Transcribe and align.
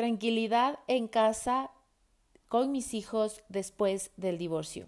Tranquilidad 0.00 0.78
en 0.86 1.08
casa 1.08 1.70
con 2.48 2.72
mis 2.72 2.94
hijos 2.94 3.42
después 3.50 4.12
del 4.16 4.38
divorcio. 4.38 4.86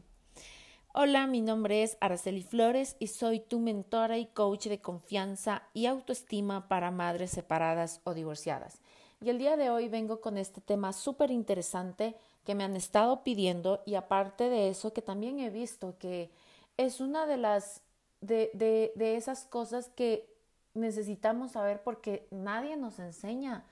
Hola, 0.95 1.27
mi 1.27 1.43
nombre 1.43 1.83
es 1.83 1.99
Araceli 2.01 2.43
Flores 2.43 2.97
y 2.99 3.09
soy 3.09 3.39
tu 3.39 3.59
mentora 3.61 4.17
y 4.17 4.25
coach 4.25 4.69
de 4.69 4.81
confianza 4.81 5.65
y 5.75 5.85
autoestima 5.85 6.67
para 6.67 6.91
madres 6.91 7.31
separadas 7.31 8.01
o 8.05 8.15
divorciadas. 8.15 8.81
Y 9.21 9.29
el 9.29 9.37
día 9.37 9.59
de 9.59 9.69
hoy 9.69 9.91
vengo 9.91 10.23
con 10.23 10.39
este 10.39 10.63
tema 10.63 10.95
súper 10.95 11.31
interesante 11.31 12.17
que 12.47 12.55
me 12.55 12.65
han 12.65 12.75
estado 12.75 13.23
pidiendo 13.23 13.83
y 13.85 13.97
aparte 13.97 14.49
de 14.49 14.71
eso 14.71 14.95
que 14.95 15.03
también 15.03 15.41
he 15.41 15.51
visto 15.51 15.99
que 15.99 16.31
es 16.79 17.03
una 17.03 17.27
de 17.27 17.37
las 17.37 17.83
de, 18.23 18.51
de, 18.55 18.95
de 18.97 19.17
esas 19.17 19.45
cosas 19.45 19.91
que 19.91 20.35
necesitamos 20.73 21.53
saber 21.53 21.83
porque 21.83 22.27
nadie 22.31 22.79
nos 22.79 22.99
enseña 22.99 23.67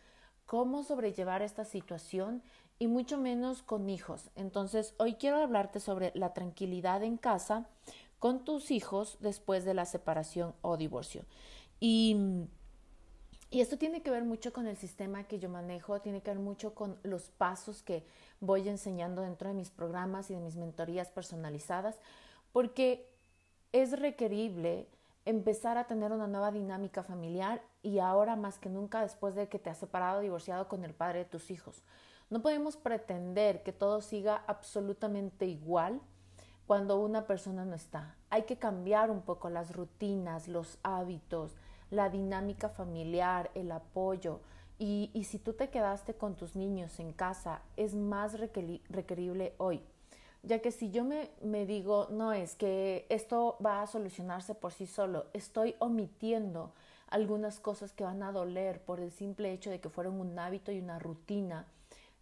cómo 0.51 0.82
sobrellevar 0.82 1.43
esta 1.43 1.64
situación 1.64 2.43
y 2.81 2.89
mucho 2.89 3.18
menos 3.18 3.63
con 3.63 3.89
hijos. 3.89 4.31
Entonces, 4.35 4.95
hoy 4.99 5.14
quiero 5.14 5.36
hablarte 5.36 5.79
sobre 5.79 6.11
la 6.17 6.35
tranquilidad 6.35 7.04
en 7.04 7.18
casa 7.18 7.68
con 8.18 8.45
tus 8.45 8.72
hijos 8.72 9.17
después 9.21 9.64
de 9.64 9.75
la 9.75 9.85
separación 9.85 10.53
o 10.61 10.77
divorcio. 10.77 11.25
Y, 11.79 12.17
y 13.49 13.61
esto 13.61 13.79
tiene 13.79 14.03
que 14.03 14.11
ver 14.11 14.25
mucho 14.25 14.53
con 14.53 14.67
el 14.67 14.77
sistema 14.77 15.22
que 15.22 15.39
yo 15.39 15.49
manejo, 15.49 16.00
tiene 16.00 16.21
que 16.21 16.32
ver 16.32 16.41
mucho 16.41 16.75
con 16.75 16.99
los 17.05 17.30
pasos 17.30 17.85
que 17.85 18.05
voy 18.41 18.69
enseñando 18.69 19.22
dentro 19.22 19.50
de 19.50 19.55
mis 19.55 19.71
programas 19.71 20.32
y 20.32 20.35
de 20.35 20.41
mis 20.41 20.57
mentorías 20.57 21.13
personalizadas, 21.13 22.00
porque 22.50 23.08
es 23.71 23.96
requerible 23.96 24.89
empezar 25.30 25.79
a 25.79 25.86
tener 25.86 26.12
una 26.12 26.26
nueva 26.26 26.52
dinámica 26.52 27.02
familiar 27.02 27.62
y 27.82 27.98
ahora 27.98 28.36
más 28.36 28.58
que 28.58 28.68
nunca 28.68 29.00
después 29.02 29.34
de 29.34 29.48
que 29.48 29.58
te 29.58 29.71
has 29.71 29.79
separado, 29.79 30.21
divorciado 30.21 30.68
con 30.68 30.84
el 30.84 30.94
padre 30.94 31.21
de 31.21 31.25
tus 31.25 31.50
hijos. 31.50 31.82
No 32.28 32.42
podemos 32.42 32.77
pretender 32.77 33.62
que 33.62 33.72
todo 33.72 34.00
siga 34.00 34.44
absolutamente 34.46 35.46
igual 35.46 36.00
cuando 36.66 37.00
una 37.00 37.27
persona 37.27 37.64
no 37.64 37.74
está. 37.74 38.16
Hay 38.28 38.42
que 38.42 38.58
cambiar 38.58 39.10
un 39.10 39.22
poco 39.22 39.50
las 39.50 39.74
rutinas, 39.74 40.46
los 40.46 40.78
hábitos, 40.82 41.56
la 41.90 42.08
dinámica 42.08 42.68
familiar, 42.68 43.50
el 43.55 43.72
apoyo. 43.72 44.40
Y, 44.78 45.10
y 45.12 45.24
si 45.24 45.38
tú 45.38 45.55
te 45.55 45.70
quedaste 45.70 46.14
con 46.14 46.36
tus 46.36 46.55
niños 46.55 47.00
en 47.00 47.12
casa, 47.12 47.62
es 47.77 47.94
más 47.94 48.38
requerible 48.38 49.55
hoy 49.58 49.83
ya 50.42 50.60
que 50.60 50.72
si 50.72 50.91
yo 50.91 51.05
me, 51.05 51.30
me, 51.42 51.66
digo, 51.66 52.08
no 52.10 52.33
es 52.33 52.55
que 52.55 53.06
esto 53.08 53.56
va 53.64 53.83
a 53.83 53.86
solucionarse 53.86 54.55
por 54.55 54.72
sí 54.72 54.86
solo, 54.86 55.27
estoy 55.33 55.74
omitiendo 55.78 56.72
algunas 57.08 57.60
cosas 57.60 57.92
que 57.92 58.05
van 58.05 58.22
a 58.22 58.33
doler 58.33 58.80
por 58.83 59.00
el 59.00 59.11
simple 59.11 59.52
hecho 59.52 59.70
de 59.70 59.80
que 59.80 59.88
fueron 59.88 60.20
un 60.20 60.38
hábito 60.38 60.72
y 60.72 60.78
una 60.78 60.98
rutina. 60.98 61.66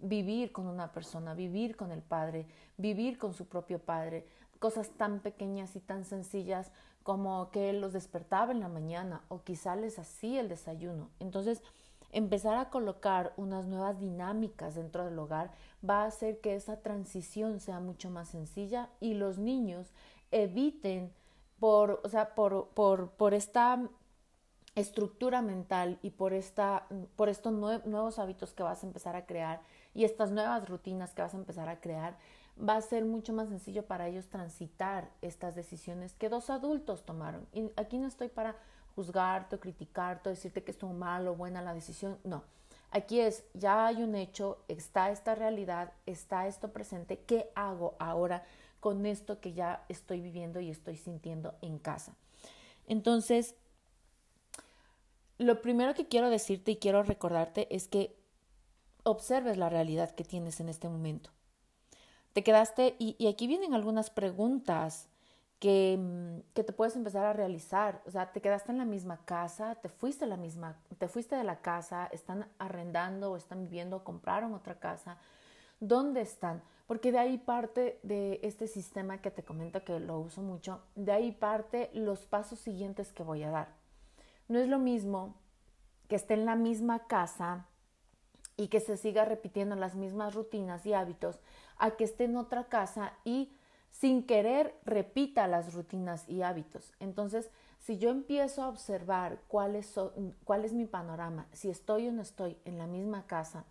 Vivir 0.00 0.52
con 0.52 0.66
una 0.69 0.92
persona, 0.92 1.34
vivir 1.34 1.77
con 1.77 1.91
el 1.91 2.02
padre, 2.02 2.46
vivir 2.77 3.19
con 3.19 3.34
su 3.34 3.46
propio 3.46 3.80
padre, 3.80 4.27
cosas 4.58 4.91
tan 4.91 5.20
pequeñas 5.20 5.74
y 5.77 5.80
tan 5.80 6.05
sencillas 6.05 6.70
como 7.02 7.50
que 7.50 7.70
él 7.70 7.80
los 7.80 7.92
despertaba 7.92 8.52
en 8.52 8.61
la 8.61 8.69
mañana 8.69 9.22
o 9.28 9.42
quizá 9.42 9.77
les 9.77 9.98
hacía 9.98 10.41
el 10.41 10.48
desayuno. 10.48 11.11
Entonces, 11.20 11.62
empezar 12.11 12.56
a 12.56 12.70
colocar 12.70 13.33
unas 13.37 13.67
nuevas 13.67 14.01
dinámicas 14.01 14.75
dentro 14.75 15.05
del 15.05 15.19
hogar 15.19 15.53
va 15.89 16.03
a 16.03 16.06
hacer 16.06 16.41
que 16.41 16.55
esa 16.55 16.81
transición 16.81 17.61
sea 17.61 17.81
mucho 17.81 18.11
más 18.11 18.28
sencilla 18.28 18.91
y 19.01 19.14
los 19.14 19.39
niños 19.39 19.92
eviten 20.31 21.12
por, 21.59 22.01
o 22.05 22.09
sea, 22.09 22.34
por, 22.34 22.69
por, 22.69 23.11
por 23.11 23.34
esta 23.34 23.89
estructura 24.75 25.42
mental 25.42 25.98
y 26.03 26.11
por, 26.11 26.33
esta, 26.33 26.86
por 27.17 27.29
estos 27.29 27.53
nuevos 27.53 28.19
hábitos 28.19 28.53
que 28.53 28.62
vas 28.62 28.83
a 28.83 28.86
empezar 28.86 29.17
a 29.17 29.27
crear 29.27 29.61
y 29.95 30.05
estas 30.05 30.31
nuevas 30.31 30.69
rutinas 30.69 31.14
que 31.14 31.23
vas 31.23 31.34
a 31.34 31.39
empezar 31.39 31.69
a 31.69 31.81
crear, 31.81 32.17
va 32.59 32.77
a 32.77 32.81
ser 32.81 33.05
mucho 33.05 33.33
más 33.33 33.48
sencillo 33.48 33.86
para 33.86 34.09
ellos 34.09 34.29
transitar 34.29 35.11
estas 35.23 35.55
decisiones 35.55 36.14
que 36.14 36.29
dos 36.29 36.51
adultos 36.51 37.05
tomaron. 37.05 37.47
Y 37.52 37.70
aquí 37.77 37.98
no 37.98 38.07
estoy 38.07 38.29
para 38.29 38.57
juzgarte 38.98 39.55
o 39.55 39.61
criticarte 39.61 40.29
o 40.29 40.35
decirte 40.35 40.64
que 40.64 40.73
estuvo 40.73 40.92
mal 40.92 41.29
o 41.29 41.36
buena 41.36 41.63
la 41.63 41.73
decisión, 41.73 42.19
no. 42.25 42.42
Aquí 42.91 43.20
es, 43.20 43.45
ya 43.55 43.86
hay 43.86 44.03
un 44.03 44.17
hecho, 44.17 44.59
está 44.67 45.13
esta 45.13 45.36
realidad, 45.36 45.92
está 46.05 46.48
esto 46.48 46.73
presente, 46.73 47.20
¿qué 47.20 47.48
hago 47.55 47.95
ahora 48.01 48.42
con 48.81 49.07
esto 49.07 49.41
que 49.41 49.53
ya 49.53 49.85
estoy 49.89 50.20
viviendo 50.20 50.59
y 50.59 50.69
estoy 50.69 50.97
sintiendo 50.97 51.55
en 51.63 51.79
casa? 51.79 52.17
Entonces, 52.89 53.55
lo 55.36 55.63
primero 55.63 55.95
que 55.95 56.09
quiero 56.09 56.29
decirte 56.29 56.73
y 56.73 56.77
quiero 56.79 57.05
recordarte 57.05 57.73
es 57.73 57.86
que 57.86 58.17
observes 59.05 59.59
la 59.59 59.69
realidad 59.69 60.11
que 60.11 60.25
tienes 60.25 60.59
en 60.59 60.69
este 60.69 60.89
momento. 60.89 61.30
Te 62.33 62.42
quedaste, 62.42 62.97
y, 62.98 63.29
aquí 63.29 63.47
vienen 63.47 63.75
algunas 63.75 64.11
preguntas 64.11 65.07
que, 65.58 65.98
mm, 65.98 66.52
que, 66.55 66.64
te 66.64 66.73
puedes 66.73 66.96
empezar 66.96 67.24
a 67.24 67.33
realizar. 67.33 68.02
O 68.07 68.11
sea, 68.11 68.33
te 68.33 68.41
quedaste 68.41 68.73
en 68.73 68.79
la 68.79 68.85
misma 68.85 69.19
casa, 69.24 69.74
te 69.77 69.89
fuiste, 69.89 70.27
la 70.27 70.36
misma, 70.36 70.77
te 70.98 71.08
fuiste 71.08 71.36
de 71.36 71.45
la 71.45 71.61
casa, 71.61 72.08
están 72.13 72.46
arrendando 72.58 73.33
o 73.33 73.36
están 73.36 73.64
viviendo, 73.64 74.05
compraron 74.05 74.55
otra 74.55 74.79
casa. 74.79 75.18
¿Dónde 75.80 76.20
están? 76.20 76.63
Porque 76.86 77.13
de 77.13 77.18
ahí 77.18 77.39
parte 77.39 78.01
de 78.02 78.41
este 78.42 78.67
sistema 78.67 79.18
que 79.18 79.30
te 79.30 79.45
comento 79.45 79.85
que 79.85 80.01
lo 80.01 80.18
uso 80.18 80.42
mucho, 80.42 80.80
de 80.95 81.13
ahí 81.13 81.33
parte 81.33 81.91
los 81.92 82.24
pasos 82.24 82.58
siguientes 82.58 83.13
que 83.13 83.23
voy 83.23 83.42
a 83.42 83.51
dar. 83.51 83.68
No 84.48 84.58
es 84.58 84.68
lo 84.68 84.79
mismo 84.79 85.35
que 86.08 86.17
esté 86.17 86.35
en 86.35 86.47
la 86.47 86.57
misma 86.57 87.07
casa 87.07 87.67
y 88.57 88.68
que 88.68 88.80
se 88.80 88.97
siga 88.97 89.24
repitiendo 89.24 89.77
las 89.77 89.95
mismas 89.95 90.35
rutinas 90.35 90.85
y 90.86 90.95
hábitos 90.95 91.39
a 91.77 91.92
que 91.92 92.05
esté 92.05 92.24
en 92.24 92.36
otra 92.36 92.64
casa 92.64 93.13
y 93.24 93.52
sin 93.90 94.24
querer 94.24 94.74
repita 94.84 95.46
las 95.46 95.74
rutinas 95.74 96.28
y 96.28 96.42
hábitos. 96.42 96.92
Entonces, 97.00 97.50
si 97.80 97.98
yo 97.98 98.10
empiezo 98.10 98.62
a 98.62 98.68
observar 98.68 99.40
cuál 99.48 99.74
es, 99.76 100.72
mi 100.72 100.86
panorama, 100.86 101.46
si 101.52 101.70
estoy 101.70 102.08
o 102.08 102.12
no 102.12 102.22
estoy 102.22 102.58
en 102.64 102.78
la 102.78 102.86
misma 102.86 103.26
casa, 103.26 103.64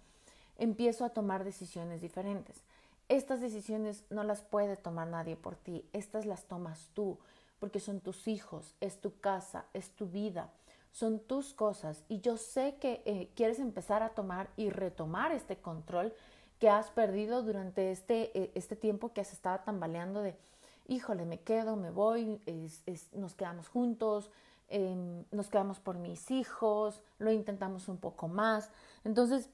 empiezo 0.58 1.06
a 1.06 1.10
tomar 1.10 1.44
decisiones 1.44 2.02
diferentes. 2.02 2.64
Estas 3.10 3.42
decisiones 3.42 4.04
no 4.10 4.24
las 4.24 4.42
puede 4.42 4.76
tomar 4.76 5.08
nadie 5.08 5.36
por 5.36 5.56
ti, 5.56 5.86
estas 5.94 6.26
las 6.26 6.46
tomas 6.46 6.90
tú, 6.94 7.18
porque 7.60 7.80
son 7.80 8.02
tus 8.02 8.28
hijos, 8.28 8.76
es 8.82 9.00
tu 9.00 9.20
casa, 9.20 9.66
es 9.74 9.92
tu 9.92 10.08
vida 10.08 10.52
son 10.98 11.20
tus 11.20 11.54
cosas 11.54 12.04
y 12.10 12.22
yo 12.22 12.38
sé 12.38 12.78
que 12.82 13.04
eh, 13.06 13.30
quieres 13.36 13.60
empezar 13.60 14.02
a 14.02 14.10
tomar 14.10 14.50
y 14.58 14.72
retomar 14.72 15.32
este 15.32 15.58
control 15.58 16.12
que 16.60 16.70
has 16.70 16.90
perdido 16.90 17.44
durante 17.44 17.92
este, 17.92 18.38
eh, 18.38 18.52
este 18.56 18.76
tiempo 18.76 19.14
que 19.14 19.22
has 19.22 19.32
estado 19.32 19.60
tambaleando 19.64 20.22
de, 20.22 20.36
híjole, 20.88 21.26
me 21.26 21.40
quedo, 21.40 21.76
me 21.76 21.92
voy, 21.92 22.42
nos 23.14 23.36
quedamos 23.36 23.68
juntos, 23.68 24.32
em, 24.70 25.24
nos 25.32 25.50
quedamos 25.50 25.80
por 25.80 25.98
mis 25.98 26.32
hijos, 26.32 27.02
lo 27.20 27.32
intentamos 27.32 27.88
un 27.88 27.98
poco 27.98 28.28
más. 28.28 28.72
Entonces, 29.04 29.50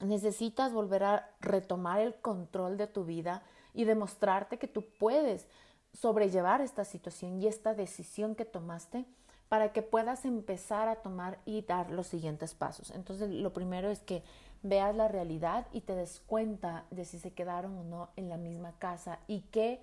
necesitas 0.00 0.72
volver 0.72 1.04
a 1.04 1.30
retomar 1.40 2.00
el 2.00 2.14
control 2.16 2.76
de 2.76 2.86
tu 2.86 3.04
vida 3.04 3.42
y 3.72 3.84
demostrarte 3.84 4.58
que 4.58 4.68
tú 4.68 4.84
puedes 4.98 5.46
sobrellevar 5.92 6.60
esta 6.60 6.84
situación 6.84 7.40
y 7.40 7.46
esta 7.46 7.74
decisión 7.74 8.34
que 8.34 8.44
tomaste 8.44 9.06
para 9.48 9.72
que 9.72 9.82
puedas 9.82 10.24
empezar 10.24 10.88
a 10.88 10.96
tomar 10.96 11.38
y 11.44 11.62
dar 11.62 11.90
los 11.90 12.06
siguientes 12.06 12.54
pasos. 12.54 12.90
Entonces, 12.90 13.30
lo 13.30 13.52
primero 13.52 13.90
es 13.90 14.00
que 14.00 14.22
veas 14.62 14.94
la 14.94 15.08
realidad 15.08 15.66
y 15.72 15.80
te 15.82 15.94
des 15.94 16.20
cuenta 16.20 16.84
de 16.90 17.04
si 17.04 17.18
se 17.18 17.32
quedaron 17.32 17.76
o 17.78 17.84
no 17.84 18.10
en 18.16 18.28
la 18.28 18.36
misma 18.36 18.78
casa 18.78 19.18
y 19.26 19.40
qué 19.50 19.80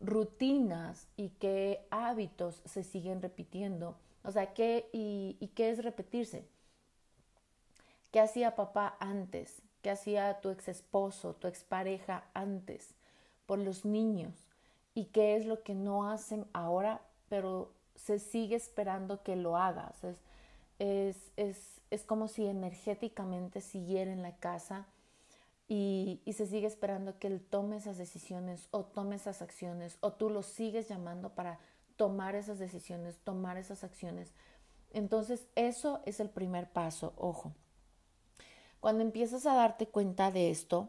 rutinas 0.00 1.08
y 1.16 1.30
qué 1.30 1.86
hábitos 1.90 2.62
se 2.64 2.84
siguen 2.84 3.22
repitiendo. 3.22 3.96
O 4.22 4.30
sea, 4.30 4.52
¿qué 4.52 4.88
y, 4.92 5.34
qué 5.54 5.70
es 5.70 5.82
repetirse? 5.82 6.46
¿Qué 8.10 8.20
hacía 8.20 8.56
papá 8.56 8.96
antes? 9.00 9.62
¿Qué 9.82 9.90
hacía 9.90 10.40
tu 10.40 10.50
ex 10.50 10.68
esposo, 10.68 11.34
tu 11.34 11.46
expareja 11.46 12.24
antes 12.34 12.94
por 13.46 13.58
los 13.58 13.84
niños? 13.84 14.34
¿Y 14.94 15.06
qué 15.06 15.36
es 15.36 15.46
lo 15.46 15.62
que 15.62 15.74
no 15.74 16.10
hacen 16.10 16.46
ahora, 16.52 17.00
pero 17.28 17.72
se 17.98 18.18
sigue 18.18 18.56
esperando 18.56 19.22
que 19.22 19.36
lo 19.36 19.56
hagas. 19.56 19.96
Es, 20.78 21.16
es, 21.36 21.80
es 21.90 22.04
como 22.04 22.28
si 22.28 22.46
energéticamente 22.46 23.60
siguiera 23.60 24.12
en 24.12 24.22
la 24.22 24.36
casa 24.36 24.86
y, 25.68 26.20
y, 26.24 26.32
se 26.32 26.46
sigue 26.46 26.66
esperando 26.66 27.18
que 27.18 27.26
él 27.26 27.40
tome 27.40 27.76
esas 27.76 27.98
decisiones 27.98 28.68
o 28.70 28.84
tome 28.84 29.16
esas 29.16 29.42
acciones 29.42 29.98
o 30.00 30.12
tú 30.12 30.30
lo 30.30 30.42
sigues 30.42 30.88
llamando 30.88 31.34
para 31.34 31.58
tomar 31.96 32.34
esas 32.34 32.58
decisiones, 32.58 33.18
tomar 33.18 33.58
esas 33.58 33.84
acciones. 33.84 34.32
Entonces 34.92 35.46
eso 35.56 36.00
es 36.06 36.20
el 36.20 36.30
primer 36.30 36.70
paso, 36.70 37.12
ojo. 37.16 37.52
Cuando 38.80 39.02
empiezas 39.02 39.44
a 39.44 39.54
darte 39.54 39.86
cuenta 39.88 40.30
de 40.30 40.50
esto, 40.50 40.88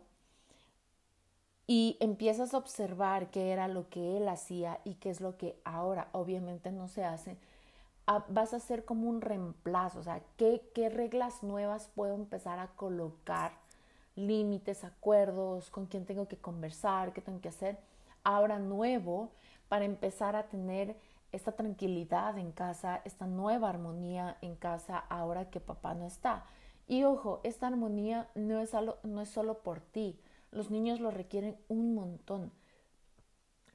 y 1.69 1.97
empiezas 1.99 2.55
a 2.55 2.57
observar 2.57 3.29
qué 3.29 3.51
era 3.51 3.67
lo 3.67 3.89
que 3.89 4.17
él 4.17 4.27
hacía 4.27 4.79
y 4.85 4.95
qué 4.95 5.11
es 5.11 5.21
lo 5.21 5.37
que 5.37 5.61
ahora 5.63 6.09
obviamente 6.13 6.71
no 6.71 6.87
se 6.87 7.03
hace, 7.03 7.37
vas 8.29 8.53
a 8.53 8.57
hacer 8.57 8.85
como 8.85 9.09
un 9.09 9.21
reemplazo, 9.21 9.99
o 9.99 10.03
sea, 10.03 10.21
¿qué, 10.37 10.63
qué 10.73 10.89
reglas 10.89 11.43
nuevas 11.43 11.89
puedo 11.93 12.15
empezar 12.15 12.59
a 12.59 12.67
colocar 12.69 13.51
límites, 14.19 14.83
acuerdos, 14.83 15.69
con 15.69 15.85
quién 15.85 16.05
tengo 16.05 16.27
que 16.27 16.37
conversar, 16.37 17.13
qué 17.13 17.21
tengo 17.21 17.41
que 17.41 17.49
hacer. 17.49 17.79
Ahora 18.23 18.59
nuevo 18.59 19.31
para 19.67 19.85
empezar 19.85 20.35
a 20.35 20.47
tener 20.47 20.95
esta 21.31 21.51
tranquilidad 21.53 22.37
en 22.37 22.51
casa, 22.51 23.01
esta 23.05 23.27
nueva 23.27 23.69
armonía 23.69 24.37
en 24.41 24.55
casa 24.55 24.97
ahora 24.97 25.49
que 25.49 25.59
papá 25.59 25.93
no 25.93 26.05
está. 26.05 26.45
Y 26.87 27.03
ojo, 27.03 27.39
esta 27.43 27.67
armonía 27.67 28.27
no 28.35 28.59
es, 28.59 28.71
no 29.03 29.21
es 29.21 29.29
solo 29.29 29.59
por 29.59 29.79
ti, 29.79 30.19
los 30.51 30.71
niños 30.71 30.99
lo 30.99 31.11
requieren 31.11 31.55
un 31.67 31.93
montón. 31.93 32.51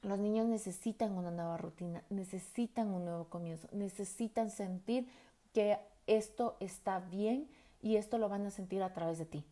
Los 0.05 0.19
niños 0.19 0.45
necesitan 0.45 1.17
una 1.17 1.31
nueva 1.31 1.57
rutina, 1.57 2.03
necesitan 2.11 2.89
un 2.89 3.05
nuevo 3.05 3.25
comienzo, 3.25 3.67
necesitan 3.71 4.51
sentir 4.51 5.07
que 5.51 5.79
esto 6.05 6.57
está 6.59 6.99
bien 6.99 7.49
y 7.81 7.95
esto 7.95 8.19
lo 8.19 8.29
van 8.29 8.45
a 8.45 8.51
sentir 8.51 8.83
a 8.83 8.93
través 8.93 9.17
de 9.17 9.25
ti, 9.25 9.43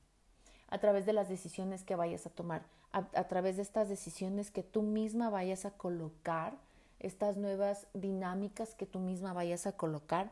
a 0.68 0.78
través 0.78 1.08
de 1.08 1.14
las 1.14 1.28
decisiones 1.28 1.84
que 1.84 1.96
vayas 1.96 2.28
a 2.28 2.30
tomar, 2.30 2.62
a, 2.92 3.24
través 3.24 3.56
de 3.56 3.64
estas 3.64 3.90
decisiones 3.90 4.52
que 4.52 4.62
tú 4.62 4.84
misma 4.84 5.32
vayas 5.32 5.66
a 5.66 5.72
colocar 5.72 6.54
estas 7.00 7.36
nuevas 7.36 7.88
dinámicas 7.96 8.76
que 8.76 8.86
tú 8.86 9.00
misma 9.00 9.34
vayas 9.34 9.66
a 9.66 9.72
colocar 9.72 10.30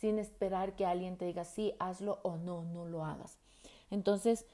sin 0.00 0.18
esperar 0.18 0.74
que 0.74 0.84
alguien 0.84 1.16
te 1.16 1.26
diga 1.26 1.44
sí, 1.44 1.74
hazlo 1.78 2.18
o 2.24 2.36
no, 2.36 2.64
no 2.64 2.86
lo 2.86 3.04
hagas. 3.04 3.38
Entonces, 3.92 4.46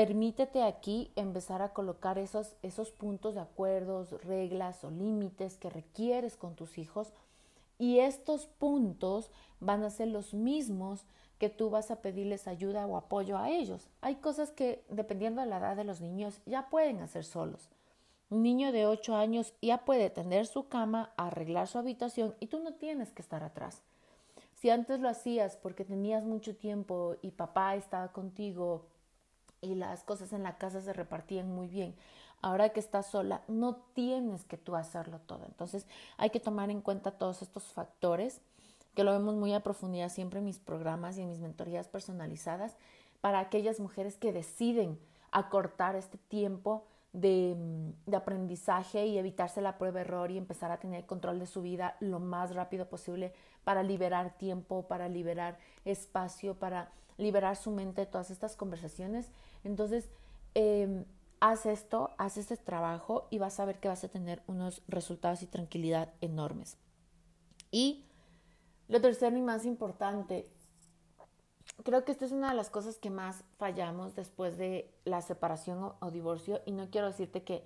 permítete 0.00 0.62
aquí 0.62 1.12
empezar 1.14 1.60
a 1.60 1.74
colocar 1.74 2.16
esos, 2.16 2.56
esos 2.62 2.90
puntos 2.90 3.34
de 3.34 3.42
acuerdos, 3.42 4.12
reglas 4.24 4.82
o 4.82 4.90
límites 4.90 5.58
que 5.58 5.68
requieres 5.68 6.38
con 6.38 6.54
tus 6.54 6.78
hijos 6.78 7.12
y 7.78 7.98
estos 7.98 8.46
puntos 8.46 9.30
van 9.58 9.84
a 9.84 9.90
ser 9.90 10.08
los 10.08 10.32
mismos 10.32 11.04
que 11.36 11.50
tú 11.50 11.68
vas 11.68 11.90
a 11.90 12.00
pedirles 12.00 12.48
ayuda 12.48 12.86
o 12.86 12.96
apoyo 12.96 13.36
a 13.36 13.50
ellos. 13.50 13.90
Hay 14.00 14.14
cosas 14.14 14.50
que, 14.52 14.82
dependiendo 14.88 15.42
de 15.42 15.48
la 15.48 15.58
edad 15.58 15.76
de 15.76 15.84
los 15.84 16.00
niños, 16.00 16.40
ya 16.46 16.70
pueden 16.70 17.00
hacer 17.00 17.22
solos. 17.22 17.68
Un 18.30 18.42
niño 18.42 18.72
de 18.72 18.86
8 18.86 19.16
años 19.16 19.52
ya 19.60 19.84
puede 19.84 20.08
tender 20.08 20.46
su 20.46 20.66
cama, 20.68 21.12
arreglar 21.18 21.68
su 21.68 21.76
habitación 21.76 22.34
y 22.40 22.46
tú 22.46 22.60
no 22.60 22.72
tienes 22.72 23.12
que 23.12 23.20
estar 23.20 23.44
atrás. 23.44 23.82
Si 24.54 24.70
antes 24.70 24.98
lo 24.98 25.10
hacías 25.10 25.58
porque 25.58 25.84
tenías 25.84 26.24
mucho 26.24 26.56
tiempo 26.56 27.16
y 27.20 27.32
papá 27.32 27.76
estaba 27.76 28.12
contigo 28.12 28.86
y 29.60 29.74
las 29.74 30.02
cosas 30.04 30.32
en 30.32 30.42
la 30.42 30.56
casa 30.56 30.80
se 30.80 30.92
repartían 30.92 31.50
muy 31.54 31.68
bien, 31.68 31.94
ahora 32.42 32.70
que 32.70 32.80
estás 32.80 33.06
sola, 33.06 33.42
no 33.48 33.76
tienes 33.94 34.44
que 34.44 34.56
tú 34.56 34.76
hacerlo 34.76 35.20
todo. 35.26 35.44
Entonces 35.46 35.86
hay 36.16 36.30
que 36.30 36.40
tomar 36.40 36.70
en 36.70 36.80
cuenta 36.80 37.12
todos 37.12 37.42
estos 37.42 37.64
factores 37.64 38.40
que 38.94 39.04
lo 39.04 39.12
vemos 39.12 39.34
muy 39.34 39.54
a 39.54 39.62
profundidad 39.62 40.08
siempre 40.08 40.40
en 40.40 40.46
mis 40.46 40.58
programas 40.58 41.16
y 41.16 41.22
en 41.22 41.28
mis 41.28 41.38
mentorías 41.38 41.88
personalizadas 41.88 42.76
para 43.20 43.38
aquellas 43.38 43.80
mujeres 43.80 44.16
que 44.16 44.32
deciden 44.32 44.98
acortar 45.30 45.94
este 45.94 46.18
tiempo 46.18 46.84
de, 47.12 47.56
aprendizaje 48.12 49.06
y 49.06 49.18
evitarse 49.18 49.60
la 49.60 49.78
prueba-error 49.78 50.30
y 50.30 50.38
empezar 50.38 50.70
a 50.70 50.78
tener 50.78 51.06
control 51.06 51.38
de 51.38 51.46
su 51.46 51.62
vida 51.62 51.96
lo 52.00 52.20
más 52.20 52.54
rápido 52.54 52.88
posible 52.88 53.32
para 53.64 53.82
liberar 53.82 54.36
tiempo, 54.36 54.86
para 54.86 55.08
liberar 55.08 55.58
espacio, 55.84 56.58
para 56.58 56.92
liberar 57.18 57.56
su 57.56 57.70
mente 57.70 58.02
de 58.02 58.06
todas 58.06 58.30
estas 58.30 58.56
conversaciones. 58.56 59.30
Entonces, 59.64 60.08
em, 60.54 61.04
haz 61.40 61.66
esto, 61.66 62.10
haz 62.18 62.36
este 62.36 62.56
trabajo 62.56 63.26
y 63.30 63.38
vas 63.38 63.60
a 63.60 63.64
ver 63.64 63.78
que 63.80 63.88
vas 63.88 64.04
a 64.04 64.08
tener 64.08 64.42
unos 64.46 64.82
resultados 64.88 65.42
y 65.42 65.46
tranquilidad 65.46 66.12
enormes. 66.20 66.76
Y 67.70 68.04
lo 68.88 69.00
tercero 69.00 69.36
y 69.36 69.42
más 69.42 69.64
importante, 69.64 70.50
creo 71.82 72.04
que 72.04 72.12
esta 72.12 72.24
es 72.24 72.32
una 72.32 72.50
de 72.50 72.56
las 72.56 72.70
cosas 72.70 72.98
que 72.98 73.10
más 73.10 73.44
fallamos 73.54 74.14
después 74.14 74.56
de 74.56 74.92
la 75.04 75.22
separación 75.22 75.92
o, 76.00 76.10
divorcio 76.10 76.60
y 76.66 76.72
no 76.72 76.90
quiero 76.90 77.06
decirte 77.06 77.42
que, 77.42 77.64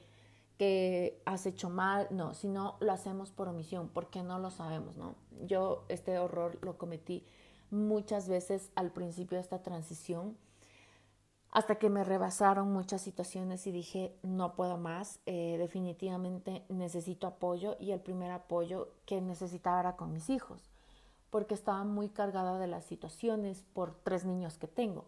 que 0.59 1.23
has 1.25 1.47
hecho 1.47 1.71
mal, 1.71 2.09
no, 2.11 2.35
sino 2.35 2.77
lo 2.81 2.93
hacemos 2.93 3.31
por 3.31 3.49
omisión, 3.49 3.89
porque 3.89 4.23
no 4.23 4.39
lo 4.39 4.51
sabemos, 4.51 4.97
¿no? 4.97 5.15
Yo 5.47 5.85
este 5.89 6.19
horror 6.19 6.59
lo 6.63 6.79
cometí 6.79 7.27
muchas 7.71 8.29
veces 8.29 8.71
al 8.75 8.91
principio 8.91 9.37
de 9.37 9.43
esta 9.43 9.63
transición, 9.63 10.37
hasta 11.51 11.77
que 11.77 11.89
me 11.89 12.03
rebasaron 12.03 12.73
muchas 12.73 13.01
situaciones 13.01 13.67
y 13.69 13.73
dije, 13.73 14.17
no 14.23 14.55
puedo 14.57 14.77
más, 14.77 15.21
eh, 15.25 15.57
definitivamente 15.59 16.65
necesito 16.69 17.29
apoyo 17.29 17.77
y 17.79 17.93
el 17.93 18.01
primer 18.01 18.33
apoyo 18.33 18.89
que 19.07 19.21
necesitaba 19.21 19.81
era 19.81 19.97
con 19.97 20.13
mis 20.13 20.31
hijos 20.31 20.74
porque 21.35 21.55
estaba 21.55 21.83
muy 21.83 22.11
cargada 22.11 22.61
de 22.61 22.69
las 22.69 22.85
situaciones 22.85 23.65
por 23.73 23.93
tres 24.05 24.25
niños 24.25 24.57
que 24.57 24.69
tengo. 24.69 25.07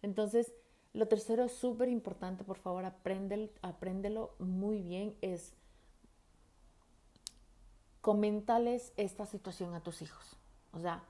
Entonces, 0.00 0.52
lo 0.92 1.08
tercero 1.08 1.48
súper 1.48 1.88
importante, 1.88 2.44
por 2.44 2.56
favor, 2.56 2.84
apréndelo, 2.84 3.48
apréndelo 3.62 4.36
muy 4.38 4.80
bien, 4.80 5.16
es 5.22 5.54
coméntales 8.00 8.92
esta 8.96 9.26
situación 9.26 9.74
a 9.74 9.80
tus 9.80 10.02
hijos. 10.02 10.36
O 10.72 10.78
sea, 10.78 11.02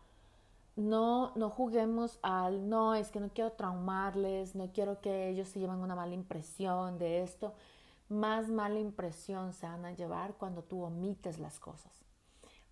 no, 0.74 1.32
no 1.36 1.50
juguemos 1.50 2.18
al, 2.22 2.70
no, 2.70 2.94
es 2.94 3.10
que 3.10 3.20
no 3.20 3.28
quiero 3.28 3.52
traumarles, 3.52 4.54
no 4.54 4.72
quiero 4.72 5.02
que 5.02 5.28
ellos 5.28 5.48
se 5.48 5.60
lleven 5.60 5.80
una 5.80 5.94
mala 5.94 6.14
impresión 6.14 6.96
de 6.96 7.22
esto. 7.22 7.52
Más 8.08 8.48
mala 8.48 8.80
impresión 8.80 9.52
se 9.52 9.66
van 9.66 9.84
a 9.84 9.92
llevar 9.92 10.32
cuando 10.38 10.62
tú 10.62 10.82
omites 10.82 11.38
las 11.38 11.60
cosas 11.60 12.05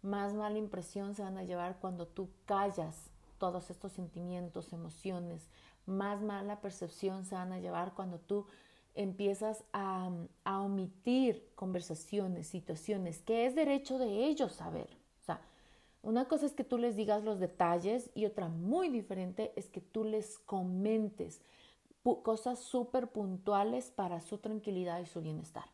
más 0.04 0.34
mala 0.34 0.58
impresión 0.58 1.14
se 1.14 1.22
van 1.22 1.38
a 1.38 1.44
llevar 1.44 1.78
cuando 1.80 2.06
tú 2.06 2.28
callas 2.44 3.10
todos 3.38 3.70
estos 3.70 3.92
sentimientos, 3.92 4.72
emociones, 4.72 5.48
más 5.86 6.20
mala 6.20 6.60
percepción 6.60 7.24
se 7.24 7.34
van 7.34 7.52
a 7.52 7.58
llevar 7.58 7.94
cuando 7.94 8.18
tú 8.18 8.46
empiezas 8.94 9.64
a, 9.72 10.10
omitir 10.44 11.48
conversaciones, 11.54 12.46
situaciones, 12.46 13.22
que 13.22 13.46
es 13.46 13.54
derecho 13.54 13.98
de 13.98 14.26
ellos 14.26 14.52
saber. 14.52 14.88
O 15.22 15.24
sea, 15.24 15.40
una 16.02 16.28
cosa 16.28 16.46
es 16.46 16.52
que 16.52 16.64
tú 16.64 16.76
les 16.78 16.96
digas 16.96 17.24
los 17.24 17.40
detalles 17.40 18.10
y 18.14 18.26
otra 18.26 18.48
muy 18.48 18.90
diferente 18.90 19.52
es 19.56 19.68
que 19.68 19.80
tú 19.80 20.04
les 20.04 20.38
comentes 20.38 21.40
cosas 22.22 22.58
súper 22.58 23.08
puntuales 23.08 23.90
para 23.90 24.20
su 24.20 24.36
tranquilidad 24.36 25.00
y 25.00 25.06
su 25.06 25.22
bienestar. 25.22 25.64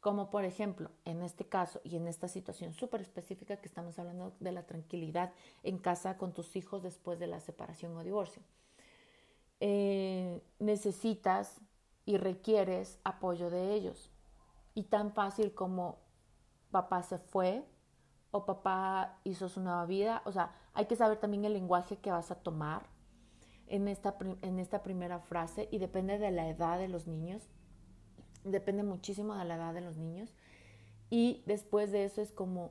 Como 0.00 0.30
por 0.30 0.44
ejemplo, 0.44 0.90
en 1.04 1.22
este 1.22 1.44
caso 1.46 1.80
y 1.82 1.96
en 1.96 2.06
esta 2.06 2.28
situación 2.28 2.72
súper 2.72 3.00
específica 3.00 3.56
que 3.56 3.66
estamos 3.66 3.98
hablando 3.98 4.32
de 4.38 4.52
la 4.52 4.64
tranquilidad 4.64 5.32
en 5.64 5.78
casa 5.78 6.16
con 6.16 6.32
tus 6.32 6.54
hijos 6.54 6.82
después 6.82 7.18
de 7.18 7.26
la 7.26 7.40
separación 7.40 7.96
o 7.96 8.04
divorcio. 8.04 8.42
Eh, 9.60 10.40
necesitas 10.60 11.60
y 12.04 12.16
requieres 12.16 13.00
apoyo 13.02 13.50
de 13.50 13.74
ellos. 13.74 14.10
Y 14.74 14.84
tan 14.84 15.12
fácil 15.12 15.52
como 15.52 15.98
papá 16.70 17.02
se 17.02 17.18
fue 17.18 17.64
o 18.30 18.44
papá 18.44 19.18
hizo 19.24 19.48
su 19.48 19.60
nueva 19.60 19.84
vida. 19.84 20.22
O 20.24 20.32
sea, 20.32 20.54
hay 20.74 20.86
que 20.86 20.96
saber 20.96 21.18
también 21.18 21.44
el 21.44 21.54
lenguaje 21.54 21.96
que 21.96 22.12
vas 22.12 22.30
a 22.30 22.36
tomar 22.36 22.86
en 23.66 23.88
esta, 23.88 24.16
en 24.42 24.58
esta 24.58 24.82
primera 24.82 25.18
frase 25.18 25.68
y 25.72 25.78
depende 25.78 26.18
de 26.18 26.30
la 26.30 26.48
edad 26.48 26.78
de 26.78 26.88
los 26.88 27.06
niños 27.06 27.48
depende 28.50 28.82
muchísimo 28.82 29.34
de 29.34 29.44
la 29.44 29.56
edad 29.56 29.74
de 29.74 29.80
los 29.80 29.96
niños. 29.96 30.34
Y 31.10 31.42
después 31.46 31.92
de 31.92 32.04
eso 32.04 32.20
es 32.20 32.32
como, 32.32 32.70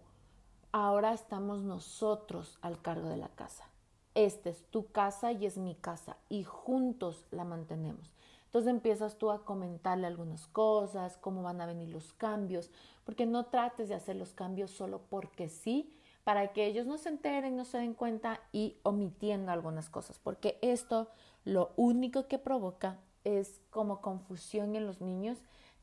ahora 0.72 1.13
estamos 1.13 1.62
nosotros 1.63 2.60
al 2.62 2.81
cargo 2.81 3.10
de 3.10 3.17
la 3.17 3.29
casa. 3.29 3.65
Esta 4.13 4.50
es 4.50 4.63
tu 4.72 4.91
casa 4.91 5.31
y 5.31 5.46
es 5.46 5.57
mi 5.57 5.75
casa 5.75 6.17
y 6.29 6.43
juntos 6.43 7.25
la 7.31 7.43
mantenemos. 7.43 8.13
Entonces 8.46 8.72
empiezas 8.72 9.17
tú 9.17 9.29
a 9.29 9.43
comentarle 9.46 10.07
algunas 10.07 10.48
cosas, 10.48 11.17
cómo 11.17 11.43
van 11.43 11.62
a 11.62 11.65
venir 11.65 11.89
los 11.89 12.13
cambios, 12.13 12.72
porque 13.03 13.25
no 13.25 13.46
trates 13.46 13.89
de 13.89 13.96
hacer 13.96 14.15
los 14.15 14.34
cambios 14.34 14.72
solo 14.72 15.01
porque 15.10 15.50
sí, 15.50 15.93
para 16.24 16.53
que 16.53 16.65
ellos 16.65 16.88
no 16.88 16.98
se 16.98 17.10
enteren, 17.10 17.55
no 17.55 17.65
se 17.65 17.77
den 17.77 17.93
cuenta 17.93 18.39
y 18.51 18.77
omitiendo 18.84 19.51
algunas 19.51 19.89
cosas, 19.89 20.19
porque 20.19 20.57
esto 20.62 21.10
lo 21.46 21.72
único 21.75 22.27
que 22.27 22.39
provoca 22.39 23.00
es 23.24 23.62
como 23.69 24.01
confusión 24.01 24.75
en 24.75 24.86
los 24.86 25.01
niños 25.01 25.38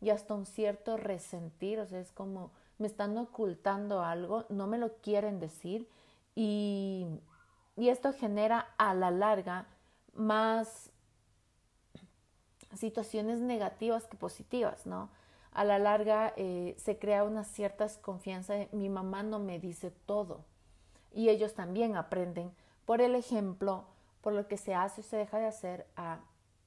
y 0.04 0.10
hasta 0.10 0.34
un 0.34 0.44
cierto 0.44 0.98
resentir, 0.98 1.80
o 1.80 1.86
sea, 1.86 1.98
es 1.98 2.12
como 2.12 2.50
me 2.76 2.86
están 2.86 3.16
ocultando 3.16 4.02
algo, 4.02 4.44
no 4.50 4.66
me 4.66 4.76
lo 4.76 4.96
quieren 4.96 5.40
decir 5.40 5.88
y, 6.34 7.06
y 7.74 7.88
esto 7.88 8.12
genera 8.12 8.74
a 8.76 8.92
la 8.92 9.10
larga 9.10 9.66
más 10.12 10.90
situaciones 12.74 13.40
negativas 13.40 14.06
que 14.06 14.18
positivas, 14.18 14.84
¿no? 14.84 15.08
A 15.52 15.64
la 15.64 15.78
larga 15.78 16.34
eh, 16.36 16.74
se 16.76 16.98
crea 16.98 17.24
una 17.24 17.44
cierta 17.44 17.84
desconfianza 17.84 18.52
de 18.52 18.68
mi 18.72 18.90
mamá 18.90 19.22
no 19.22 19.38
me 19.38 19.58
dice 19.58 19.90
todo 19.90 20.44
y 21.12 21.30
ellos 21.30 21.54
también 21.54 21.96
aprenden 21.96 22.52
por 22.84 23.00
el 23.00 23.14
ejemplo, 23.14 23.86
por 24.20 24.34
lo 24.34 24.48
que 24.48 24.58
se 24.58 24.74
hace 24.74 25.00
o 25.00 25.04
se 25.04 25.16
deja 25.16 25.38
de 25.38 25.46
hacer 25.46 25.86
a 25.96 26.18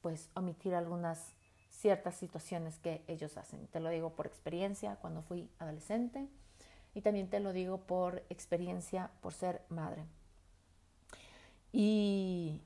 pues 0.01 0.31
omitir 0.33 0.73
algunas 0.73 1.35
ciertas 1.79 2.15
situaciones 2.15 2.79
que 2.79 3.03
ellos 3.07 3.37
hacen. 3.37 3.67
Te 3.67 3.79
lo 3.79 3.89
digo 3.89 4.09
por 4.11 4.25
experiencia 4.27 4.97
cuando 5.01 5.21
fui 5.21 5.49
adolescente 5.59 6.27
y 6.95 7.01
también 7.01 7.29
te 7.29 7.39
lo 7.39 7.53
digo 7.53 7.77
por 7.77 8.23
experiencia 8.29 9.11
por 9.21 9.33
ser 9.33 9.61
madre. 9.69 10.03
Y, 11.71 12.61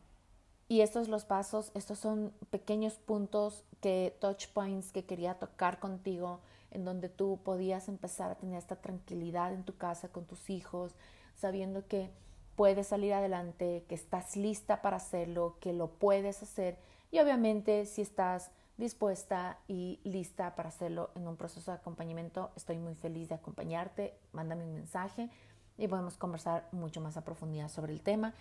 Y 0.71 0.79
estos 0.79 1.09
los 1.09 1.25
pasos, 1.25 1.69
estos 1.73 1.99
son 1.99 2.31
pequeños 2.49 2.93
puntos 2.93 3.65
que 3.81 4.15
touch 4.21 4.47
points 4.53 4.93
que 4.93 5.03
quería 5.03 5.33
tocar 5.37 5.79
contigo 5.79 6.39
en 6.71 6.85
donde 6.85 7.09
tú 7.09 7.41
podías 7.43 7.89
empezar 7.89 8.31
a 8.31 8.35
tener 8.35 8.57
esta 8.57 8.77
tranquilidad 8.77 9.51
en 9.53 9.65
tu 9.65 9.75
casa 9.75 10.07
con 10.07 10.23
tus 10.23 10.49
hijos, 10.49 10.93
sabiendo 11.35 11.85
que 11.89 12.09
puedes 12.55 12.87
salir 12.87 13.13
adelante, 13.13 13.83
que 13.89 13.95
estás 13.95 14.37
lista 14.37 14.81
para 14.81 14.95
hacerlo, 14.95 15.57
que 15.59 15.73
lo 15.73 15.87
puedes 15.89 16.41
hacer 16.41 16.77
y 17.11 17.19
obviamente 17.19 17.85
si 17.85 18.01
estás 18.01 18.49
dispuesta 18.81 19.59
y 19.67 19.99
lista 20.03 20.55
para 20.55 20.69
hacerlo 20.69 21.11
en 21.15 21.27
un 21.27 21.37
proceso 21.37 21.71
de 21.71 21.77
acompañamiento, 21.77 22.51
estoy 22.57 22.77
muy 22.77 22.95
feliz 22.95 23.29
de 23.29 23.35
acompañarte, 23.35 24.13
mándame 24.33 24.65
un 24.65 24.73
mensaje 24.73 25.29
y 25.77 25.87
podemos 25.87 26.17
conversar 26.17 26.67
mucho 26.73 26.99
más 26.99 27.15
a 27.15 27.23
profundidad 27.23 27.69
sobre 27.69 27.93
el 27.93 28.01
tema. 28.01 28.33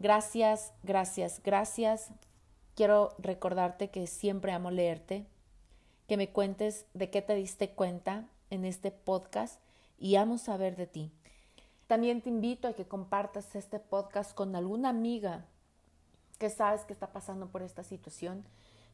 Gracias, 0.00 0.72
gracias, 0.82 1.40
gracias. 1.44 2.08
Quiero 2.74 3.14
recordarte 3.18 3.90
que 3.90 4.08
siempre 4.08 4.50
amo 4.50 4.72
leerte, 4.72 5.26
que 6.08 6.16
me 6.16 6.30
cuentes 6.30 6.86
de 6.94 7.10
qué 7.10 7.22
te 7.22 7.34
diste 7.34 7.70
cuenta 7.70 8.24
en 8.50 8.64
este 8.64 8.90
podcast 8.90 9.60
y 9.98 10.16
amo 10.16 10.38
saber 10.38 10.74
de 10.74 10.86
ti. 10.86 11.12
También 11.86 12.22
te 12.22 12.30
invito 12.30 12.66
a 12.66 12.72
que 12.72 12.86
compartas 12.86 13.54
este 13.54 13.78
podcast 13.78 14.34
con 14.34 14.56
alguna 14.56 14.88
amiga 14.88 15.44
que 16.38 16.50
sabes 16.50 16.84
que 16.84 16.92
está 16.92 17.12
pasando 17.12 17.48
por 17.48 17.62
esta 17.62 17.84
situación, 17.84 18.44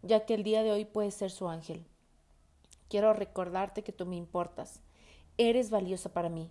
ya 0.02 0.25
que 0.26 0.35
el 0.35 0.42
día 0.42 0.62
de 0.62 0.73
hoy 0.73 0.85
puede 0.85 1.11
ser 1.11 1.30
su 1.30 1.49
ángel. 1.49 1.85
Quiero 2.88 3.12
recordarte 3.12 3.83
que 3.83 3.92
tú 3.92 4.07
me 4.07 4.16
importas, 4.16 4.80
eres 5.38 5.71
valiosa 5.71 6.12
para 6.12 6.28
mí 6.28 6.50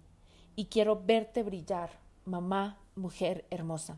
y 0.55 0.65
quiero 0.65 1.01
verte 1.05 1.43
brillar, 1.43 1.89
mamá, 2.25 2.77
mujer 2.95 3.45
hermosa. 3.49 3.97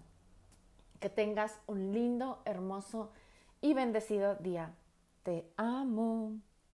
Que 1.00 1.10
tengas 1.10 1.60
un 1.67 1.93
lindo, 1.93 2.41
hermoso 2.46 3.12
y 3.62 3.74
bendecido 3.74 4.36
día. 4.36 4.75
Te 5.24 5.51
amo. 5.58 6.39